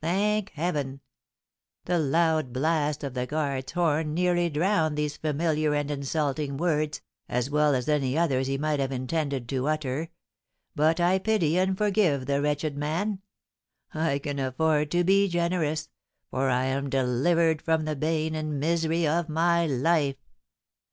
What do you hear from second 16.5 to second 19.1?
am delivered from the bane and misery